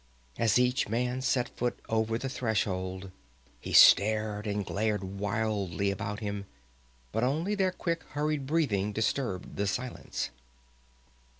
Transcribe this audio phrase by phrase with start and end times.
[0.39, 3.11] As each man set foot over the threshold
[3.59, 6.45] he stared and glared wildly about him.
[7.11, 10.31] But only their quick, hurried breathing disturbed the silence.